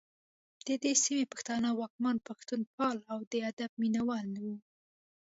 [0.67, 4.55] د دې سیمې پښتانه واکمن پښتوپال او د ادب مینه وال وو